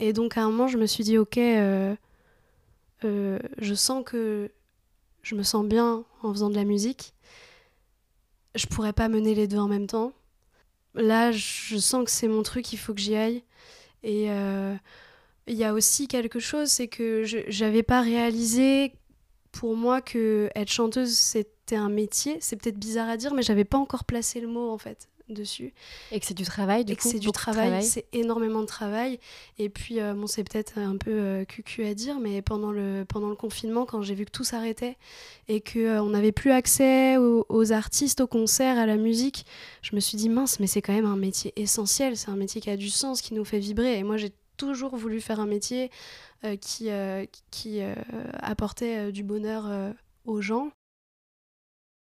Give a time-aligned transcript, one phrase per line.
[0.00, 1.94] Et donc à un moment, je me suis dit, ok, euh,
[3.04, 4.50] euh, je sens que
[5.22, 7.14] je me sens bien en faisant de la musique.
[8.54, 10.12] Je pourrais pas mener les deux en même temps.
[10.94, 13.42] Là, je sens que c'est mon truc, il faut que j'y aille.
[14.02, 14.74] Et euh,
[15.46, 18.94] il y a aussi quelque chose, c'est que j'avais pas réalisé
[19.52, 22.38] pour moi que être chanteuse c'était un métier.
[22.40, 25.72] C'est peut-être bizarre à dire, mais j'avais pas encore placé le mot en fait dessus.
[26.12, 29.18] Et que c'est du travail, du et coup c'est du travail, c'est énormément de travail.
[29.58, 33.04] Et puis, euh, bon, c'est peut-être un peu euh, cucu à dire, mais pendant le,
[33.08, 34.96] pendant le confinement, quand j'ai vu que tout s'arrêtait
[35.48, 39.46] et qu'on on n'avait plus accès aux, aux artistes, aux concerts, à la musique,
[39.82, 42.60] je me suis dit, mince, mais c'est quand même un métier essentiel, c'est un métier
[42.60, 43.98] qui a du sens, qui nous fait vibrer.
[43.98, 45.90] Et moi, j'ai toujours voulu faire un métier
[46.44, 47.94] euh, qui, euh, qui euh,
[48.34, 49.92] apportait euh, du bonheur euh,
[50.24, 50.70] aux gens.